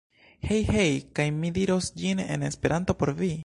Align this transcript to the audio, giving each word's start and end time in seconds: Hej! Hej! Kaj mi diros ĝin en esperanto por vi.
Hej! 0.45 0.65
Hej! 0.75 0.95
Kaj 1.19 1.27
mi 1.37 1.53
diros 1.59 1.91
ĝin 2.01 2.25
en 2.27 2.49
esperanto 2.51 2.97
por 3.03 3.17
vi. 3.23 3.35